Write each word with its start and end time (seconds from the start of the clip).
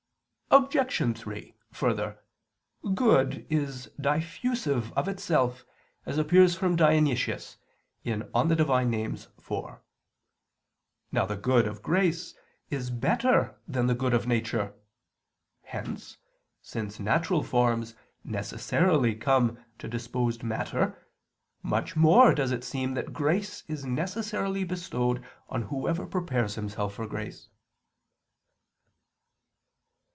Obj. 0.53 1.17
3: 1.17 1.55
Further, 1.71 2.19
good 2.93 3.47
is 3.49 3.89
diffusive 4.01 4.91
of 4.97 5.07
itself, 5.07 5.65
as 6.05 6.17
appears 6.17 6.57
from 6.57 6.75
Dionysius 6.75 7.55
(Div. 8.03 8.29
Nom. 8.33 8.51
iv). 8.93 9.27
Now 11.13 11.25
the 11.25 11.37
good 11.37 11.65
of 11.65 11.81
grace 11.81 12.35
is 12.69 12.89
better 12.89 13.55
than 13.65 13.87
the 13.87 13.95
good 13.95 14.13
of 14.13 14.27
nature. 14.27 14.73
Hence, 15.61 16.17
since 16.61 16.99
natural 16.99 17.43
forms 17.43 17.95
necessarily 18.25 19.15
come 19.15 19.57
to 19.79 19.87
disposed 19.87 20.43
matter, 20.43 20.97
much 21.63 21.95
more 21.95 22.35
does 22.35 22.51
it 22.51 22.65
seem 22.65 22.93
that 22.95 23.13
grace 23.13 23.63
is 23.69 23.85
necessarily 23.85 24.65
bestowed 24.65 25.23
on 25.47 25.61
whoever 25.69 26.05
prepares 26.05 26.55
himself 26.55 26.95
for 26.95 27.07
grace. 27.07 27.47